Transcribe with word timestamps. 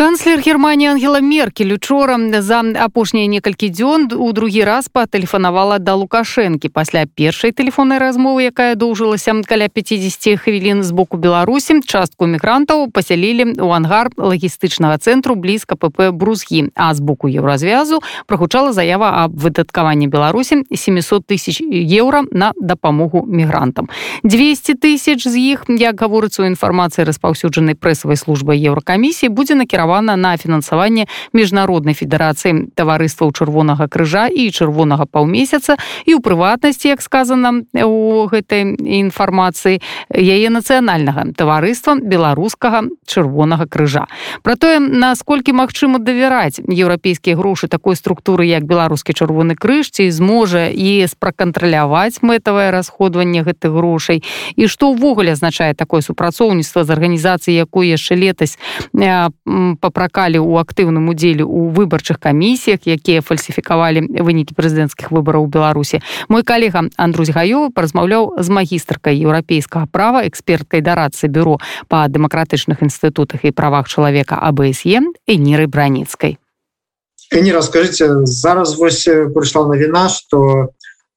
канцлер 0.00 0.40
германии 0.40 0.88
ангела 0.88 1.20
меркель 1.20 1.74
учора 1.74 2.16
за 2.40 2.60
апошнія 2.60 3.26
некалькі 3.26 3.68
дзён 3.68 4.08
у 4.16 4.32
другі 4.32 4.64
раз 4.64 4.88
патэлефанавала 4.88 5.76
да 5.78 5.92
лукашэнкі 5.92 6.72
пасля 6.72 7.04
першай 7.04 7.52
тэлефоннай 7.52 8.00
размовы 8.00 8.48
якая 8.48 8.80
доўжылася 8.80 9.36
каля 9.44 9.68
50 9.68 10.40
хвілін 10.40 10.82
з 10.82 10.90
боку 10.96 11.20
беларусі 11.20 11.84
частку 11.84 12.24
мігрантаў 12.24 12.88
пасялілі 12.88 13.60
у 13.60 13.68
ангар 13.76 14.08
лагістычнага 14.16 14.96
цэнтру 14.96 15.36
блізка 15.36 15.76
pp 15.76 16.16
брузгі 16.16 16.72
а 16.74 16.94
з 16.94 17.00
боку 17.04 17.28
еўразвязу 17.28 18.00
прагучала 18.24 18.72
заява 18.72 19.28
аб 19.28 19.36
выдаткаванні 19.36 20.08
беларусі 20.08 20.64
700 20.72 21.28
тысяч 21.28 21.60
еўра 21.60 22.24
на 22.32 22.56
дапамогу 22.56 23.28
мігрантам 23.28 23.92
200 24.24 24.80
тысяч 24.80 25.28
з 25.28 25.36
іх 25.36 25.68
як 25.68 26.00
гаворыцца 26.00 26.40
у 26.40 26.48
інфармацыі 26.48 27.04
распаўсюджанай 27.04 27.76
прэсавай 27.76 28.16
службы 28.16 28.56
еўракамісіі 28.56 29.28
будзе 29.28 29.60
накіравана 29.60 29.83
накіравана 29.85 30.15
на 30.15 30.37
фінансаванне 30.37 31.05
міжнароднай 31.33 31.93
федэрацыі 31.93 32.73
таварыстваў 32.75 33.31
чырвонага 33.31 33.87
крыжа 33.87 34.27
і 34.27 34.49
чырвонага 34.49 35.05
паўмесяца 35.05 35.77
і 36.05 36.17
ў 36.17 36.19
прыватнасці 36.21 36.89
як 36.89 37.01
сказана 37.01 37.61
у 37.85 38.25
гэтай 38.27 38.73
інфармацыі 38.75 39.81
яе 40.09 40.49
нацыянальнага 40.49 41.33
таварыства 41.37 41.95
беларускага 42.01 42.89
чырвонага 43.05 43.67
крыжа. 43.69 44.07
Про 44.41 44.55
тое 44.55 44.79
насколькі 44.79 45.53
магчыма 45.53 45.99
давяраць 45.99 46.59
еўрапейскія 46.65 47.37
грошы 47.37 47.67
такой 47.67 47.95
структуры 47.95 48.45
як 48.45 48.65
беларускі 48.65 49.13
чырвоны 49.13 49.55
крыж 49.55 49.91
ці 49.91 50.09
зможа 50.09 50.69
і 50.73 51.05
спракантраляваць 51.07 52.25
мэтавае 52.25 52.71
расходаванне 52.71 53.45
гэтых 53.45 53.69
грошай 53.69 54.23
і 54.55 54.67
што 54.67 54.91
ўвогуле 54.97 55.37
азначае 55.37 55.73
такое 55.77 56.01
супрацоўніцтва 56.01 56.83
з 56.83 56.89
арганізацыяй 56.89 57.57
якой 57.61 57.93
яшчэ 57.93 58.15
летась 58.17 58.57
папракалі 59.75 60.39
ў 60.39 60.63
актыўным 60.63 61.11
удзеле 61.11 61.43
у 61.43 61.69
выбарчых 61.69 62.19
камісіях 62.19 62.87
якія 62.87 63.21
фальсіфікавалі 63.21 64.07
вынікі 64.23 64.55
прэзідэнцкіх 64.55 65.11
выбараў 65.11 65.47
беларусі. 65.47 66.01
Мой 66.27 66.43
калега 66.43 66.89
Андрусь 66.97 67.31
гаёвы 67.31 67.69
паразмаўляў 67.75 68.39
з 68.39 68.47
магістркай 68.49 69.19
еўрапейскага 69.19 69.87
права 69.91 70.25
эксперткай 70.27 70.81
дарацы 70.81 71.27
бюро 71.27 71.59
па 71.87 72.07
дэмакратычных 72.07 72.81
інстытутах 72.81 73.45
і 73.45 73.51
правах 73.51 73.87
чалавека 73.87 74.39
абСе 74.39 75.03
эніры 75.27 75.67
браніцкай. 75.67 76.37
Не 77.31 77.51
расскажите 77.51 78.25
зараз 78.25 78.77
вось 78.77 79.03
прыйшла 79.05 79.67
навіна 79.67 80.09
что 80.09 80.69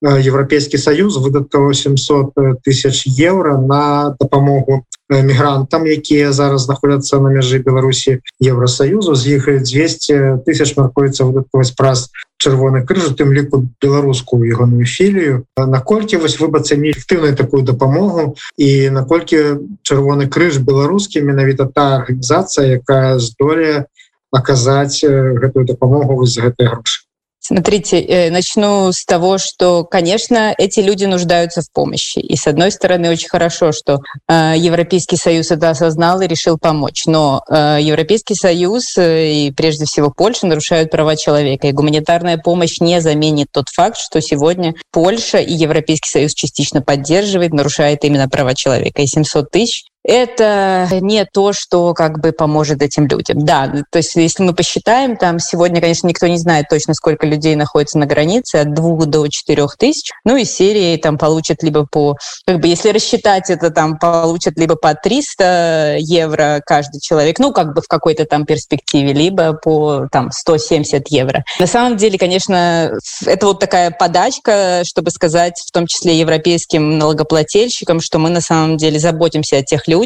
еўрапейскі 0.03 0.77
саюз 0.77 1.17
выдаткаваў 1.17 1.71
700 1.73 2.59
тысяч 2.63 3.07
еўра 3.07 3.55
на 3.57 4.15
дапамогу 4.19 4.83
мігрантам 5.09 5.87
якія 5.87 6.31
зараз 6.31 6.67
знаходзяцца 6.67 7.19
на 7.19 7.29
мяжы 7.31 7.59
Беларусі 7.63 8.19
Евросаюзу 8.39 9.15
з 9.15 9.39
іх 9.39 9.47
200 9.63 10.43
тысяч 10.43 10.75
маркуецца 10.75 11.23
выдаткаваць 11.23 11.75
праз 11.77 12.09
чырвоны 12.43 12.83
крыжу 12.83 13.15
тым 13.15 13.31
ліку 13.31 13.63
беларускую 13.79 14.43
ягоную 14.43 14.85
філію 14.85 15.47
наколькі 15.55 16.19
вось 16.19 16.39
вы 16.39 16.51
ацані 16.51 16.91
эфектыўную 16.91 17.35
такую 17.39 17.63
дапамогу 17.63 18.35
і 18.57 18.89
наколькі 18.89 19.63
чырвоны 19.87 20.27
крыж 20.27 20.59
беларускі 20.59 21.23
менавіта 21.23 21.69
та 21.71 22.03
арганізацыя 22.03 22.83
якая 22.83 23.19
здолее 23.19 23.87
аказаць 24.35 24.99
гэтую 25.07 25.63
дапамогу 25.63 26.25
з 26.25 26.43
гэтай 26.43 26.67
грошы 26.67 27.06
Смотрите, 27.48 27.98
э, 28.02 28.30
начну 28.30 28.92
с 28.92 29.06
того, 29.06 29.38
что, 29.38 29.82
конечно, 29.82 30.54
эти 30.58 30.80
люди 30.80 31.06
нуждаются 31.06 31.62
в 31.62 31.72
помощи. 31.72 32.18
И, 32.18 32.36
с 32.36 32.46
одной 32.46 32.70
стороны, 32.70 33.08
очень 33.08 33.30
хорошо, 33.30 33.72
что 33.72 34.00
э, 34.28 34.52
Европейский 34.58 35.16
Союз 35.16 35.50
это 35.50 35.70
осознал 35.70 36.20
и 36.20 36.26
решил 36.26 36.58
помочь. 36.58 37.06
Но 37.06 37.42
э, 37.48 37.78
Европейский 37.80 38.34
Союз 38.34 38.98
и, 38.98 39.50
прежде 39.56 39.86
всего, 39.86 40.12
Польша 40.14 40.46
нарушают 40.46 40.90
права 40.90 41.16
человека. 41.16 41.68
И 41.68 41.72
гуманитарная 41.72 42.36
помощь 42.36 42.80
не 42.80 43.00
заменит 43.00 43.46
тот 43.50 43.70
факт, 43.70 43.96
что 43.96 44.20
сегодня 44.20 44.74
Польша 44.92 45.38
и 45.38 45.54
Европейский 45.54 46.10
Союз 46.10 46.34
частично 46.34 46.82
поддерживает, 46.82 47.54
нарушает 47.54 48.04
именно 48.04 48.28
права 48.28 48.54
человека. 48.54 49.00
И 49.00 49.06
700 49.06 49.50
тысяч 49.50 49.84
это 50.08 50.88
не 51.02 51.24
то, 51.26 51.52
что 51.52 51.92
как 51.92 52.20
бы 52.20 52.32
поможет 52.32 52.80
этим 52.80 53.06
людям. 53.06 53.44
Да, 53.44 53.70
то 53.90 53.98
есть 53.98 54.16
если 54.16 54.42
мы 54.42 54.54
посчитаем, 54.54 55.16
там 55.18 55.38
сегодня, 55.38 55.82
конечно, 55.82 56.08
никто 56.08 56.26
не 56.26 56.38
знает 56.38 56.66
точно, 56.70 56.94
сколько 56.94 57.26
людей 57.26 57.54
находится 57.56 57.98
на 57.98 58.06
границе, 58.06 58.56
от 58.56 58.72
двух 58.72 59.04
до 59.04 59.28
четырех 59.28 59.76
тысяч. 59.76 60.10
Ну 60.24 60.36
и 60.36 60.46
серии 60.46 60.96
там 60.96 61.18
получат 61.18 61.62
либо 61.62 61.86
по, 61.86 62.16
как 62.46 62.60
бы 62.60 62.68
если 62.68 62.88
рассчитать 62.88 63.50
это, 63.50 63.70
там 63.70 63.98
получат 63.98 64.56
либо 64.56 64.76
по 64.76 64.94
300 64.94 65.96
евро 65.98 66.62
каждый 66.64 67.00
человек, 67.00 67.38
ну 67.38 67.52
как 67.52 67.74
бы 67.74 67.82
в 67.82 67.86
какой-то 67.86 68.24
там 68.24 68.46
перспективе, 68.46 69.12
либо 69.12 69.52
по 69.52 70.06
там 70.10 70.30
170 70.32 71.06
евро. 71.08 71.44
На 71.60 71.66
самом 71.66 71.98
деле, 71.98 72.18
конечно, 72.18 72.92
это 73.26 73.46
вот 73.46 73.60
такая 73.60 73.90
подачка, 73.90 74.82
чтобы 74.86 75.10
сказать, 75.10 75.62
в 75.66 75.70
том 75.70 75.86
числе 75.86 76.18
европейским 76.18 76.96
налогоплательщикам, 76.96 78.00
что 78.00 78.18
мы 78.18 78.30
на 78.30 78.40
самом 78.40 78.78
деле 78.78 78.98
заботимся 78.98 79.58
о 79.58 79.62
тех 79.62 79.86
людях 79.86 79.97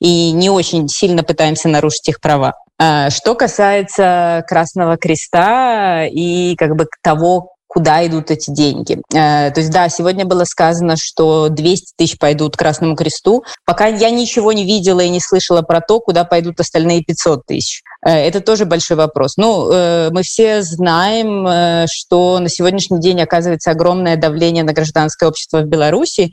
и 0.00 0.32
не 0.32 0.50
очень 0.50 0.88
сильно 0.88 1.22
пытаемся 1.22 1.68
нарушить 1.68 2.08
их 2.08 2.20
права. 2.20 2.54
А, 2.80 3.10
что 3.10 3.34
касается 3.34 4.44
Красного 4.46 4.96
Креста 4.96 6.04
и 6.06 6.54
как 6.56 6.76
бы 6.76 6.86
того, 7.02 7.54
куда 7.68 8.04
идут 8.06 8.30
эти 8.30 8.50
деньги. 8.50 8.98
Э, 9.14 9.50
то 9.50 9.60
есть, 9.60 9.70
да, 9.70 9.88
сегодня 9.88 10.24
было 10.24 10.44
сказано, 10.44 10.96
что 10.96 11.48
200 11.48 11.92
тысяч 11.96 12.18
пойдут 12.18 12.56
Красному 12.56 12.96
Кресту. 12.96 13.44
Пока 13.66 13.86
я 13.86 14.10
ничего 14.10 14.52
не 14.52 14.64
видела 14.64 15.00
и 15.00 15.10
не 15.10 15.20
слышала 15.20 15.62
про 15.62 15.80
то, 15.80 16.00
куда 16.00 16.24
пойдут 16.24 16.58
остальные 16.60 17.04
500 17.04 17.46
тысяч. 17.46 17.82
Э, 18.04 18.10
это 18.10 18.40
тоже 18.40 18.64
большой 18.64 18.96
вопрос. 18.96 19.36
Ну, 19.36 19.70
э, 19.70 20.08
мы 20.10 20.22
все 20.22 20.62
знаем, 20.62 21.86
что 21.90 22.38
на 22.38 22.48
сегодняшний 22.48 23.00
день 23.00 23.20
оказывается 23.20 23.70
огромное 23.70 24.16
давление 24.16 24.64
на 24.64 24.72
гражданское 24.72 25.28
общество 25.28 25.60
в 25.60 25.66
Беларуси, 25.66 26.32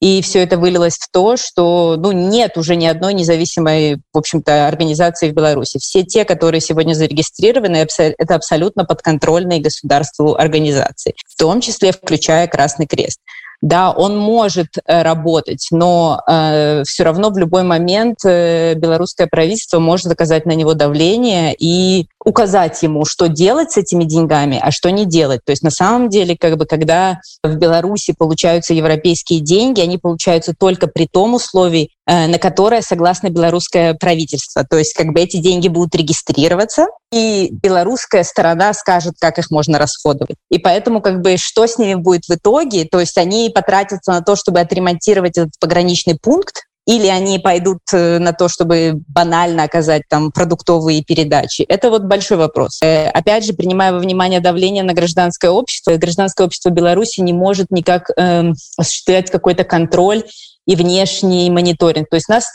и 0.00 0.22
все 0.22 0.42
это 0.42 0.56
вылилось 0.56 0.96
в 0.96 1.10
то, 1.10 1.36
что 1.36 1.96
ну, 1.98 2.12
нет 2.12 2.56
уже 2.56 2.74
ни 2.76 2.86
одной 2.86 3.14
независимой, 3.14 4.00
в 4.12 4.18
общем-то, 4.18 4.66
организации 4.66 5.30
в 5.30 5.34
Беларуси. 5.34 5.78
Все 5.78 6.02
те, 6.02 6.24
которые 6.24 6.60
сегодня 6.60 6.94
зарегистрированы, 6.94 7.76
это 7.76 8.34
абсолютно 8.34 8.84
подконтрольные 8.84 9.60
государству 9.60 10.34
организации, 10.34 11.14
в 11.28 11.36
том 11.36 11.60
числе 11.60 11.92
включая 11.92 12.48
Красный 12.48 12.86
Крест 12.86 13.20
да, 13.62 13.90
он 13.90 14.16
может 14.16 14.68
э, 14.86 15.02
работать, 15.02 15.68
но 15.70 16.22
э, 16.26 16.82
все 16.86 17.04
равно 17.04 17.28
в 17.30 17.36
любой 17.36 17.62
момент 17.62 18.18
э, 18.24 18.74
белорусское 18.74 19.26
правительство 19.26 19.78
может 19.78 20.06
оказать 20.06 20.46
на 20.46 20.52
него 20.52 20.72
давление 20.72 21.54
и 21.58 22.06
указать 22.24 22.82
ему, 22.82 23.04
что 23.04 23.28
делать 23.28 23.72
с 23.72 23.76
этими 23.78 24.04
деньгами, 24.04 24.60
а 24.62 24.70
что 24.70 24.90
не 24.90 25.06
делать. 25.06 25.40
То 25.44 25.50
есть 25.50 25.62
на 25.62 25.70
самом 25.70 26.08
деле, 26.08 26.36
как 26.38 26.56
бы, 26.56 26.66
когда 26.66 27.20
в 27.42 27.54
Беларуси 27.56 28.14
получаются 28.16 28.74
европейские 28.74 29.40
деньги, 29.40 29.80
они 29.80 29.98
получаются 29.98 30.54
только 30.58 30.86
при 30.86 31.06
том 31.10 31.34
условии, 31.34 31.90
э, 32.06 32.26
на 32.26 32.38
которое 32.38 32.82
согласно 32.82 33.30
белорусское 33.30 33.94
правительство. 33.94 34.64
То 34.68 34.76
есть 34.76 34.94
как 34.94 35.08
бы 35.08 35.20
эти 35.20 35.38
деньги 35.38 35.68
будут 35.68 35.94
регистрироваться, 35.94 36.86
и 37.12 37.48
белорусская 37.50 38.22
сторона 38.22 38.74
скажет, 38.74 39.14
как 39.18 39.38
их 39.38 39.50
можно 39.50 39.78
расходовать. 39.78 40.36
И 40.50 40.58
поэтому 40.58 41.00
как 41.00 41.22
бы 41.22 41.36
что 41.38 41.66
с 41.66 41.78
ними 41.78 41.94
будет 41.94 42.26
в 42.26 42.30
итоге, 42.30 42.84
то 42.84 43.00
есть 43.00 43.16
они 43.18 43.50
потратятся 43.52 44.12
на 44.12 44.20
то, 44.20 44.36
чтобы 44.36 44.60
отремонтировать 44.60 45.38
этот 45.38 45.52
пограничный 45.58 46.18
пункт, 46.20 46.66
или 46.86 47.06
они 47.06 47.38
пойдут 47.38 47.80
э, 47.92 48.18
на 48.18 48.32
то, 48.32 48.48
чтобы 48.48 49.00
банально 49.08 49.64
оказать 49.64 50.02
там 50.08 50.32
продуктовые 50.32 51.04
передачи. 51.04 51.62
Это 51.62 51.90
вот 51.90 52.02
большой 52.02 52.38
вопрос. 52.38 52.80
Э, 52.82 53.08
опять 53.10 53.44
же, 53.44 53.52
принимая 53.52 53.92
во 53.92 53.98
внимание 53.98 54.40
давление 54.40 54.82
на 54.82 54.94
гражданское 54.94 55.50
общество, 55.50 55.96
гражданское 55.96 56.46
общество 56.46 56.70
Беларуси 56.70 57.20
не 57.20 57.32
может 57.32 57.70
никак 57.70 58.10
э, 58.16 58.52
осуществлять 58.76 59.30
какой-то 59.30 59.64
контроль 59.64 60.24
и 60.66 60.74
внешний 60.74 61.50
мониторинг. 61.50 62.08
То 62.08 62.16
есть 62.16 62.28
нас 62.28 62.46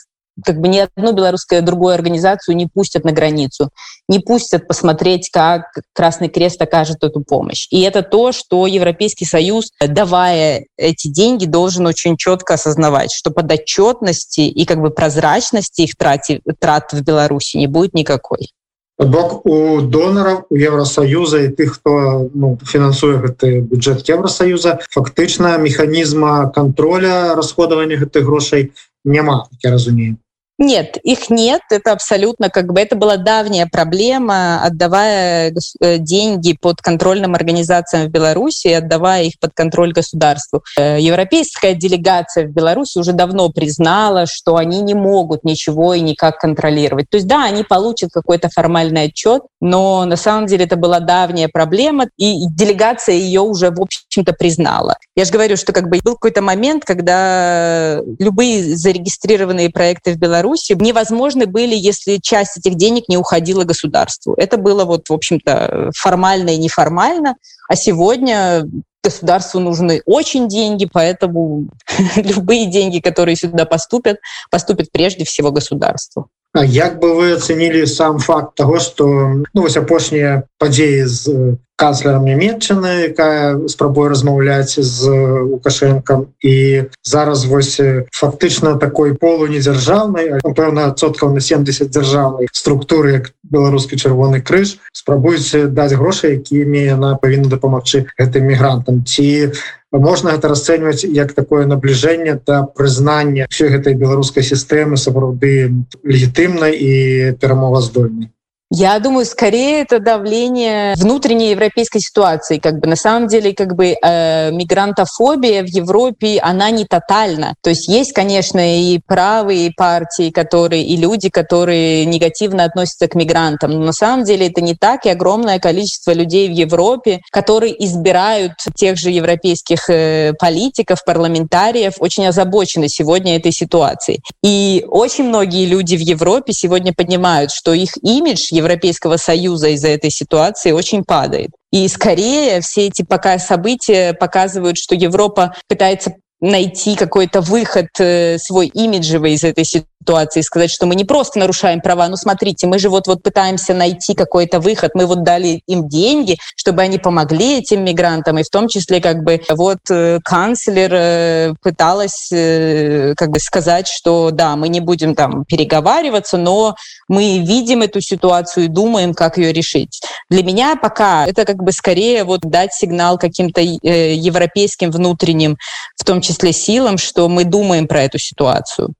как 0.43 0.59
бы 0.59 0.67
ни 0.67 0.79
одну 0.79 1.13
белорусскую 1.13 1.61
другую 1.61 1.93
организацию 1.93 2.55
не 2.55 2.67
пустят 2.67 3.05
на 3.05 3.11
границу, 3.11 3.69
не 4.07 4.19
пустят 4.19 4.67
посмотреть, 4.67 5.29
как 5.31 5.63
Красный 5.93 6.29
Крест 6.29 6.61
окажет 6.61 7.03
эту 7.03 7.21
помощь. 7.21 7.67
И 7.71 7.81
это 7.81 8.01
то, 8.01 8.31
что 8.31 8.67
Европейский 8.67 9.25
Союз, 9.25 9.71
давая 9.79 10.65
эти 10.77 11.07
деньги, 11.07 11.45
должен 11.45 11.85
очень 11.85 12.17
четко 12.17 12.55
осознавать, 12.55 13.11
что 13.11 13.31
подотчетности 13.31 14.41
и 14.41 14.65
как 14.65 14.81
бы 14.81 14.89
прозрачности 14.89 15.83
их 15.83 15.95
трати, 15.95 16.41
трат 16.59 16.91
в 16.91 17.01
Беларуси 17.01 17.57
не 17.57 17.67
будет 17.67 17.93
никакой. 17.93 18.49
бок 18.97 19.45
у 19.45 19.81
доноров 19.81 20.45
у 20.49 20.55
евросоюза 20.55 21.43
и 21.43 21.47
тых 21.49 21.75
хто 21.75 22.29
ну, 22.33 22.57
фінансуе 22.63 23.19
гэты 23.19 23.59
бюджет 23.59 24.07
евросоюза 24.07 24.79
фактычна 24.89 25.57
механізма 25.57 26.49
контроля 26.55 27.35
расходавання 27.35 27.99
гэтых 27.99 28.23
грошай 28.23 28.71
няма 29.03 29.47
я 29.63 29.71
разумею 29.71 30.17
Нет, 30.57 30.97
их 31.03 31.29
нет. 31.29 31.61
Это 31.69 31.91
абсолютно 31.91 32.49
как 32.49 32.71
бы 32.71 32.79
это 32.79 32.95
была 32.95 33.17
давняя 33.17 33.67
проблема, 33.69 34.63
отдавая 34.63 35.53
э, 35.81 35.97
деньги 35.97 36.57
под 36.59 36.81
контрольным 36.81 37.35
организациям 37.35 38.07
в 38.07 38.09
Беларуси, 38.09 38.69
отдавая 38.69 39.23
их 39.23 39.33
под 39.41 39.51
контроль 39.53 39.91
государству. 39.91 40.63
Э, 40.79 40.97
европейская 40.97 41.73
делегация 41.73 42.47
в 42.47 42.51
Беларуси 42.51 42.97
уже 42.97 43.11
давно 43.11 43.49
признала, 43.49 44.25
что 44.27 44.55
они 44.55 44.79
не 44.79 44.93
могут 44.93 45.43
ничего 45.43 45.93
и 45.93 45.99
никак 45.99 46.39
контролировать. 46.39 47.09
То 47.09 47.17
есть 47.17 47.27
да, 47.27 47.43
они 47.43 47.63
получат 47.63 48.11
какой-то 48.13 48.47
формальный 48.47 49.03
отчет, 49.03 49.43
но 49.59 50.05
на 50.05 50.15
самом 50.15 50.45
деле 50.45 50.63
это 50.63 50.77
была 50.77 51.01
давняя 51.01 51.49
проблема, 51.49 52.05
и 52.15 52.47
делегация 52.47 53.15
ее 53.15 53.41
уже, 53.41 53.71
в 53.71 53.81
общем-то, 53.81 54.31
признала. 54.31 54.95
Я 55.17 55.25
же 55.25 55.33
говорю, 55.33 55.57
что 55.57 55.73
как 55.73 55.89
бы 55.89 55.99
был 56.01 56.13
какой-то 56.13 56.41
момент, 56.41 56.85
когда 56.85 57.99
любые 58.19 58.77
зарегистрированные 58.77 59.69
проекты 59.69 60.13
в 60.13 60.17
Беларуси 60.17 60.44
Беларуси 60.45 60.77
невозможны 60.79 61.47
были, 61.47 61.75
если 61.75 62.17
часть 62.17 62.57
этих 62.57 62.75
денег 62.75 63.09
не 63.09 63.17
уходила 63.17 63.63
государству. 63.63 64.35
Это 64.37 64.57
было 64.57 64.85
вот, 64.85 65.09
в 65.09 65.13
общем-то, 65.13 65.91
формально 65.95 66.51
и 66.51 66.57
неформально. 66.57 67.35
А 67.67 67.75
сегодня 67.75 68.65
государству 69.03 69.59
нужны 69.59 70.01
очень 70.05 70.47
деньги, 70.47 70.87
поэтому 70.91 71.67
любые 72.15 72.67
деньги, 72.67 72.99
которые 72.99 73.35
сюда 73.35 73.65
поступят, 73.65 74.17
поступят 74.51 74.91
прежде 74.91 75.25
всего 75.25 75.51
государству. 75.51 76.27
А 76.53 76.63
як 76.63 76.99
бы 76.99 77.15
вы 77.15 77.33
оценили 77.33 77.85
сам 77.85 78.19
факт 78.19 78.55
того 78.55 78.79
что 78.79 79.05
ну, 79.53 79.61
вось 79.61 79.75
апошнія 79.75 80.43
падзеі 80.57 81.03
з 81.03 81.57
канцлером 81.75 82.25
нямметчаны 82.25 83.11
якая 83.11 83.67
спрабуе 83.67 84.09
размаўляць 84.09 84.79
з 84.79 85.09
лукашенком 85.51 86.27
і 86.41 86.87
зараз 87.03 87.45
вось 87.45 87.79
фактычна 88.11 88.75
такой 88.79 89.13
полу 89.13 89.47
недзяржаўнай 89.47 90.39
пэўна 90.43 90.95
соткаў 90.95 91.35
на 91.35 91.41
70 91.43 91.91
дзяржаўнай 91.91 92.47
структуры 92.51 93.19
як 93.19 93.31
беларускі 93.43 93.99
чырвоны 93.99 94.41
крыж 94.41 94.77
спрабуюць 94.91 95.69
даць 95.75 95.93
грошы 95.93 96.39
якімі 96.39 96.81
яна 96.97 97.15
павінна 97.21 97.51
дапамагчы 97.51 98.05
гэтым 98.17 98.47
мігрантам. 98.49 99.03
Ці 99.05 99.51
можна 99.91 100.35
гэта 100.35 100.51
расцэньваць 100.51 101.03
як 101.07 101.33
такое 101.33 101.65
набліжэнне 101.65 102.39
да 102.47 102.63
прызнання 102.63 103.47
ўсёй 103.51 103.69
гэтай 103.75 103.95
беларускай 103.99 104.43
сістэмы 104.43 104.97
сапраўды 104.99 105.71
легітымнай 106.03 106.73
і 106.75 106.93
перамоваздольнай 107.39 108.34
Я 108.71 108.97
думаю, 108.97 109.27
скорее 109.27 109.81
это 109.81 109.99
давление 109.99 110.95
внутренней 110.95 111.51
европейской 111.51 111.99
ситуации. 111.99 112.57
Как 112.57 112.79
бы 112.79 112.87
на 112.87 112.95
самом 112.95 113.27
деле, 113.27 113.53
как 113.53 113.75
бы 113.75 113.95
э, 114.01 114.51
мигрантофобия 114.51 115.61
в 115.61 115.67
Европе, 115.67 116.39
она 116.41 116.71
не 116.71 116.85
тотальна. 116.85 117.53
То 117.61 117.69
есть 117.69 117.87
есть, 117.87 118.13
конечно, 118.13 118.59
и 118.59 118.99
правые 119.05 119.71
партии, 119.77 120.31
которые 120.31 120.83
и 120.83 120.97
люди, 120.97 121.29
которые 121.29 122.05
негативно 122.05 122.63
относятся 122.63 123.07
к 123.07 123.13
мигрантам. 123.13 123.69
Но 123.69 123.85
на 123.85 123.93
самом 123.93 124.25
деле 124.25 124.47
это 124.47 124.61
не 124.61 124.73
так, 124.73 125.05
и 125.05 125.09
огромное 125.09 125.59
количество 125.59 126.11
людей 126.11 126.47
в 126.49 126.53
Европе, 126.53 127.19
которые 127.31 127.85
избирают 127.85 128.53
тех 128.75 128.97
же 128.97 129.11
европейских 129.11 129.91
э, 129.91 130.33
политиков, 130.39 131.05
парламентариев, 131.05 131.93
очень 131.99 132.25
озабочены 132.25 132.89
сегодня 132.89 133.35
этой 133.35 133.51
ситуацией. 133.51 134.21
И 134.43 134.83
очень 134.87 135.25
многие 135.25 135.67
люди 135.67 135.95
в 135.95 136.01
Европе 136.01 136.51
сегодня 136.51 136.93
понимают, 136.93 137.51
что 137.51 137.71
их 137.71 137.91
имидж 138.01 138.54
Европейского 138.55 139.17
Союза 139.17 139.69
из-за 139.69 139.89
этой 139.89 140.09
ситуации 140.09 140.71
очень 140.71 141.03
падает. 141.03 141.51
И 141.71 141.87
скорее 141.87 142.61
все 142.61 142.87
эти 142.87 143.03
пока 143.03 143.37
события 143.37 144.13
показывают, 144.13 144.77
что 144.77 144.95
Европа 144.95 145.55
пытается 145.67 146.13
найти 146.45 146.95
какой-то 146.95 147.41
выход 147.41 147.87
э, 147.99 148.37
свой 148.37 148.67
имиджевый 148.67 149.33
из 149.33 149.43
этой 149.43 149.65
ситуации, 149.65 150.41
сказать, 150.41 150.69
что 150.69 150.85
мы 150.85 150.95
не 150.95 151.03
просто 151.03 151.39
нарушаем 151.39 151.81
права, 151.81 152.07
ну 152.07 152.15
смотрите, 152.15 152.67
мы 152.67 152.77
же 152.77 152.89
вот-вот 152.89 153.23
пытаемся 153.23 153.73
найти 153.73 154.13
какой-то 154.13 154.59
выход, 154.59 154.91
мы 154.93 155.07
вот 155.07 155.23
дали 155.23 155.61
им 155.67 155.87
деньги, 155.87 156.37
чтобы 156.55 156.83
они 156.83 156.99
помогли 156.99 157.57
этим 157.57 157.83
мигрантам, 157.83 158.37
и 158.37 158.43
в 158.43 158.49
том 158.49 158.67
числе 158.67 159.01
как 159.01 159.23
бы 159.23 159.41
вот 159.49 159.79
э, 159.89 160.19
канцлер 160.23 160.91
э, 160.93 161.53
пыталась 161.63 162.29
как 162.29 163.29
бы 163.29 163.39
сказать, 163.39 163.87
что 163.87 164.29
да, 164.31 164.55
мы 164.55 164.69
не 164.69 164.79
будем 164.79 165.15
там 165.15 165.45
переговариваться, 165.45 166.37
но 166.37 166.75
мы 167.07 167.39
видим 167.39 167.81
эту 167.81 168.01
ситуацию 168.01 168.65
и 168.65 168.69
думаем, 168.69 169.13
как 169.13 169.37
ее 169.37 169.51
решить. 169.51 170.01
Для 170.29 170.43
меня 170.43 170.75
пока 170.75 171.25
это 171.25 171.45
как 171.45 171.57
бы 171.57 171.71
скорее 171.71 172.23
вот 172.23 172.41
дать 172.41 172.73
сигнал 172.73 173.17
каким-то 173.17 173.61
европейским 173.61 174.91
внутренним, 174.91 175.57
в 175.95 176.03
том 176.03 176.21
числе 176.21 176.34
силам, 176.51 176.97
что 176.97 177.27
мы 177.29 177.43
думаем 177.43 177.87
про 177.87 178.03
эту 178.03 178.17
ситуацию. 178.19 178.93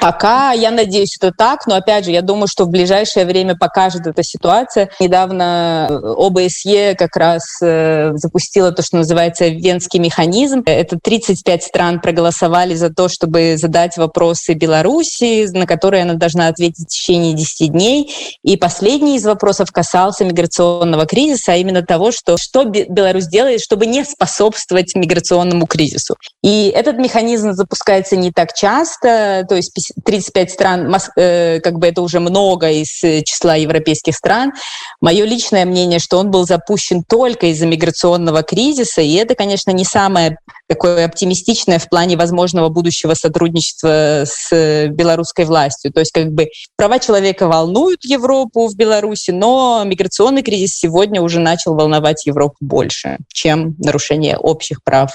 Пока, 0.00 0.52
я 0.52 0.70
надеюсь, 0.70 1.16
это 1.20 1.32
так, 1.36 1.66
но 1.66 1.74
опять 1.74 2.04
же, 2.04 2.10
я 2.10 2.20
думаю, 2.20 2.46
что 2.46 2.64
в 2.64 2.68
ближайшее 2.68 3.24
время 3.24 3.56
покажет 3.56 4.06
эта 4.06 4.22
ситуация. 4.22 4.90
Недавно 5.00 5.88
э, 5.88 5.94
ОБСЕ 5.94 6.94
как 6.94 7.16
раз 7.16 7.42
э, 7.62 8.12
запустила 8.14 8.70
то, 8.70 8.82
что 8.82 8.98
называется 8.98 9.48
Венский 9.48 9.98
механизм. 9.98 10.62
Это 10.66 10.98
35 11.02 11.62
стран 11.62 12.00
проголосовали 12.00 12.74
за 12.74 12.90
то, 12.90 13.08
чтобы 13.08 13.56
задать 13.56 13.96
вопросы 13.96 14.52
Беларуси, 14.52 15.48
на 15.56 15.66
которые 15.66 16.02
она 16.02 16.14
должна 16.14 16.48
ответить 16.48 16.84
в 16.84 16.88
течение 16.88 17.32
10 17.32 17.72
дней. 17.72 18.12
И 18.42 18.56
последний 18.56 19.16
из 19.16 19.24
вопросов 19.24 19.72
касался 19.72 20.24
миграционного 20.24 21.06
кризиса, 21.06 21.52
а 21.52 21.56
именно 21.56 21.82
того, 21.82 22.12
что, 22.12 22.36
что 22.36 22.64
Беларусь 22.64 23.26
делает, 23.26 23.62
чтобы 23.62 23.86
не 23.86 24.04
способствовать 24.04 24.94
миграционному 24.94 25.66
кризису. 25.66 26.16
И 26.42 26.68
этот 26.68 26.98
механизм 26.98 27.52
запускается 27.52 28.16
не 28.16 28.32
так 28.32 28.52
часто, 28.52 29.46
то 29.48 29.54
есть 29.54 29.72
35 30.04 30.50
стран, 30.50 30.96
э, 31.16 31.60
как 31.60 31.78
бы 31.78 31.86
это 31.86 32.02
уже 32.02 32.20
много 32.20 32.70
из 32.70 33.02
э, 33.02 33.22
числа 33.22 33.54
европейских 33.56 34.14
стран. 34.14 34.52
Мое 35.00 35.24
личное 35.24 35.64
мнение, 35.64 35.98
что 35.98 36.18
он 36.18 36.30
был 36.30 36.46
запущен 36.46 37.04
только 37.04 37.46
из-за 37.46 37.66
миграционного 37.66 38.42
кризиса, 38.42 39.00
и 39.00 39.14
это, 39.14 39.34
конечно, 39.34 39.70
не 39.70 39.84
самое 39.84 40.38
такое 40.68 41.06
оптимистичное 41.06 41.78
в 41.78 41.88
плане 41.88 42.16
возможного 42.16 42.68
будущего 42.68 43.14
сотрудничества 43.14 44.24
с 44.26 44.48
э, 44.52 44.88
белорусской 44.88 45.44
властью. 45.44 45.92
То 45.92 46.00
есть 46.00 46.12
как 46.12 46.32
бы 46.32 46.48
права 46.76 46.98
человека 46.98 47.48
волнуют 47.48 48.04
Европу 48.04 48.68
в 48.68 48.76
Беларуси, 48.76 49.30
но 49.30 49.82
миграционный 49.84 50.42
кризис 50.42 50.76
сегодня 50.76 51.22
уже 51.22 51.40
начал 51.40 51.74
волновать 51.74 52.26
Европу 52.26 52.56
больше, 52.60 53.18
чем 53.32 53.74
нарушение 53.78 54.36
общих 54.36 54.82
прав 54.84 55.12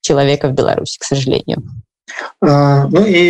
человека 0.00 0.48
в 0.48 0.52
Беларуси, 0.52 0.98
к 0.98 1.04
сожалению. 1.04 1.62
Ну 2.91 3.05
і 3.07 3.21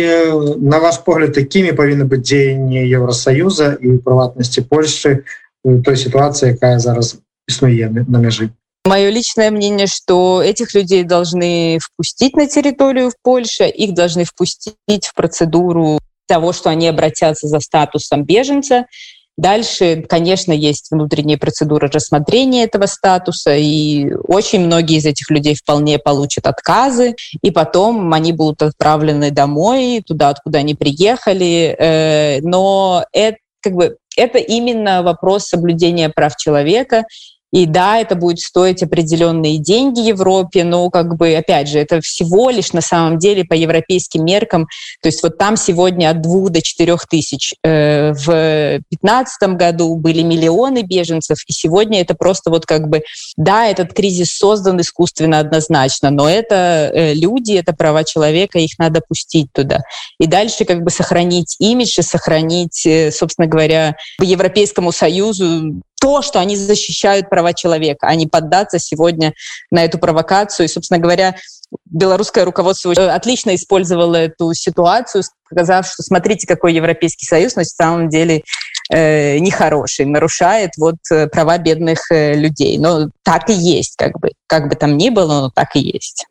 на 0.58 0.78
ваш 0.78 0.98
погляд 1.06 1.36
якімі 1.36 1.72
павінны 1.72 2.04
быць 2.08 2.24
дзеянні 2.24 2.82
Еўросаюза 2.88 3.76
і 3.80 4.00
прыватнасці 4.02 4.64
Польшчы 4.66 5.22
той 5.62 5.96
ситуации 5.96 6.56
якая 6.56 6.78
зараз 6.78 7.20
існуе 7.48 7.88
на 7.88 8.18
мяжы 8.18 8.50
Мое 8.84 9.10
личное 9.10 9.52
мнение, 9.52 9.86
что 9.86 10.42
этих 10.42 10.74
людей 10.74 11.04
должны 11.04 11.78
впустить 11.80 12.34
на 12.34 12.48
территорию 12.48 13.10
в 13.10 13.14
Польше, 13.22 13.68
их 13.68 13.94
должны 13.94 14.24
впустить 14.24 15.06
в 15.06 15.14
процедуру 15.14 16.00
того, 16.26 16.52
что 16.52 16.68
они 16.70 16.88
обратятся 16.88 17.46
за 17.46 17.60
статусом 17.60 18.24
беженца, 18.24 18.86
Дальше, 19.37 20.03
конечно, 20.09 20.51
есть 20.51 20.89
внутренние 20.89 21.37
процедуры 21.37 21.89
рассмотрения 21.89 22.63
этого 22.63 22.87
статуса, 22.87 23.55
и 23.55 24.11
очень 24.27 24.65
многие 24.65 24.97
из 24.97 25.05
этих 25.05 25.29
людей 25.29 25.53
вполне 25.53 25.99
получат 25.99 26.47
отказы, 26.47 27.15
и 27.43 27.51
потом 27.51 28.11
они 28.13 28.33
будут 28.33 28.63
отправлены 28.63 29.29
домой, 29.29 30.03
туда, 30.05 30.29
откуда 30.29 30.57
они 30.59 30.73
приехали. 30.73 31.75
Э, 31.77 32.41
но 32.41 33.05
это, 33.13 33.37
как 33.61 33.73
бы, 33.73 33.97
это 34.15 34.39
именно 34.39 35.03
вопрос 35.03 35.45
соблюдения 35.45 36.09
прав 36.09 36.35
человека, 36.35 37.03
и 37.51 37.65
да, 37.65 37.99
это 37.99 38.15
будет 38.15 38.39
стоить 38.39 38.83
определенные 38.83 39.57
деньги 39.57 40.01
Европе, 40.01 40.63
но 40.63 40.89
как 40.89 41.15
бы, 41.15 41.33
опять 41.33 41.69
же, 41.69 41.79
это 41.79 42.01
всего 42.01 42.49
лишь 42.49 42.73
на 42.73 42.81
самом 42.81 43.17
деле 43.19 43.45
по 43.45 43.53
европейским 43.53 44.25
меркам. 44.25 44.67
То 45.01 45.07
есть 45.07 45.23
вот 45.23 45.37
там 45.37 45.55
сегодня 45.55 46.09
от 46.09 46.21
двух 46.21 46.49
до 46.49 46.61
четырех 46.61 47.07
тысяч. 47.07 47.53
Э, 47.63 48.11
в 48.11 48.25
2015 48.25 49.55
году 49.55 49.95
были 49.95 50.23
миллионы 50.23 50.81
беженцев, 50.81 51.37
и 51.47 51.53
сегодня 51.53 52.01
это 52.01 52.15
просто 52.15 52.49
вот 52.49 52.65
как 52.65 52.89
бы, 52.89 53.03
да, 53.37 53.67
этот 53.67 53.93
кризис 53.93 54.35
создан 54.35 54.81
искусственно 54.81 55.39
однозначно, 55.39 56.09
но 56.09 56.29
это 56.29 56.91
э, 56.93 57.13
люди, 57.13 57.53
это 57.53 57.73
права 57.73 58.03
человека, 58.03 58.59
их 58.59 58.77
надо 58.77 59.01
пустить 59.07 59.47
туда. 59.53 59.79
И 60.19 60.27
дальше 60.27 60.65
как 60.65 60.83
бы 60.83 60.89
сохранить 60.89 61.55
имидж 61.59 61.99
и 61.99 62.03
сохранить, 62.03 62.85
э, 62.85 63.11
собственно 63.11 63.47
говоря, 63.47 63.95
Европейскому 64.21 64.91
Союзу 64.91 65.81
то, 65.99 66.21
что 66.21 66.39
они 66.39 66.55
защищают 66.55 67.29
права 67.29 67.53
человека, 67.53 68.07
а 68.07 68.15
не 68.15 68.27
поддаться 68.27 68.79
сегодня 68.79 69.33
на 69.71 69.83
эту 69.83 69.97
провокацию. 69.97 70.65
И, 70.65 70.69
собственно 70.69 70.99
говоря, 70.99 71.35
белорусское 71.85 72.45
руководство 72.45 72.91
отлично 73.13 73.55
использовало 73.55 74.15
эту 74.15 74.53
ситуацию, 74.53 75.23
сказав, 75.45 75.87
что 75.87 76.03
смотрите, 76.03 76.47
какой 76.47 76.73
Европейский 76.73 77.25
Союз 77.25 77.55
на 77.55 77.63
самом 77.63 78.09
деле 78.09 78.43
э, 78.89 79.39
нехороший, 79.39 80.05
нарушает 80.05 80.71
вот 80.77 80.95
э, 81.11 81.27
права 81.27 81.57
бедных 81.57 82.11
э, 82.11 82.35
людей. 82.35 82.77
Но 82.77 83.09
так 83.23 83.49
и 83.49 83.53
есть, 83.53 83.95
как 83.97 84.19
бы, 84.19 84.31
как 84.47 84.69
бы 84.69 84.75
там 84.75 84.97
ни 84.97 85.09
было, 85.09 85.41
но 85.41 85.49
так 85.49 85.75
и 85.75 85.79
есть. 85.79 86.25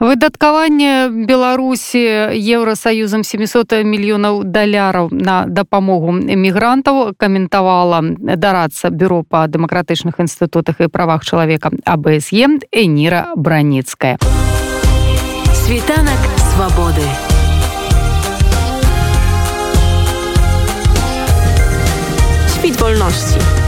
выдаткаванне 0.00 1.08
беларусі 1.28 2.02
еўросаюзам 2.34 3.22
700 3.24 3.84
мільёнаў 3.86 4.42
даляраў 4.44 5.08
на 5.12 5.46
дапамогу 5.46 6.16
эмігрантаў 6.18 7.14
каментавала 7.16 8.02
дарацца 8.18 8.90
бюро 8.90 9.22
па 9.22 9.46
дэмакратычных 9.46 10.18
інстытутах 10.18 10.80
і 10.80 10.88
правах 10.88 11.24
чалавека 11.24 11.70
абсе 11.84 12.48
эніра 12.72 13.32
браніцкая 13.36 14.18
світанак 15.64 16.20
свабоды 16.52 17.06
Świt 22.62 22.76
wolności. 22.76 23.65